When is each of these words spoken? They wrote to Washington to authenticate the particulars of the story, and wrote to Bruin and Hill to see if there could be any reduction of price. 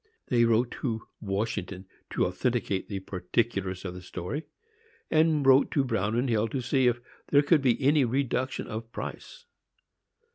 They 0.29 0.45
wrote 0.45 0.71
to 0.81 1.07
Washington 1.21 1.85
to 2.09 2.25
authenticate 2.25 2.89
the 2.89 3.01
particulars 3.01 3.85
of 3.85 3.93
the 3.93 4.01
story, 4.01 4.45
and 5.11 5.45
wrote 5.45 5.69
to 5.73 5.83
Bruin 5.83 6.15
and 6.15 6.27
Hill 6.27 6.47
to 6.47 6.59
see 6.63 6.87
if 6.87 6.99
there 7.27 7.43
could 7.43 7.61
be 7.61 7.79
any 7.79 8.03
reduction 8.03 8.65
of 8.65 8.91
price. 8.91 9.45